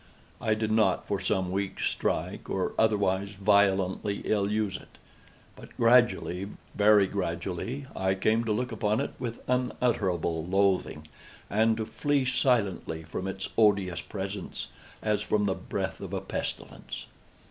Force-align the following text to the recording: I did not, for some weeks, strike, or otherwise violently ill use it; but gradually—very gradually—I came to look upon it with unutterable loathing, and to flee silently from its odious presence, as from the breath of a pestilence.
I 0.41 0.55
did 0.55 0.71
not, 0.71 1.05
for 1.05 1.19
some 1.19 1.51
weeks, 1.51 1.87
strike, 1.87 2.49
or 2.49 2.73
otherwise 2.75 3.35
violently 3.35 4.23
ill 4.25 4.49
use 4.49 4.77
it; 4.77 4.97
but 5.55 5.77
gradually—very 5.77 7.05
gradually—I 7.05 8.15
came 8.15 8.43
to 8.45 8.51
look 8.51 8.71
upon 8.71 8.99
it 8.99 9.13
with 9.19 9.47
unutterable 9.47 10.43
loathing, 10.43 11.07
and 11.51 11.77
to 11.77 11.85
flee 11.85 12.25
silently 12.25 13.03
from 13.03 13.27
its 13.27 13.49
odious 13.59 14.01
presence, 14.01 14.69
as 15.03 15.21
from 15.21 15.45
the 15.45 15.53
breath 15.53 16.01
of 16.01 16.13
a 16.13 16.21
pestilence. 16.21 17.05